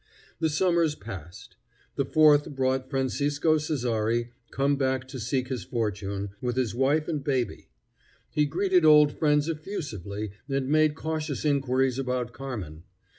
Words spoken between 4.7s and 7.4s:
back to seek his fortune, with his wife and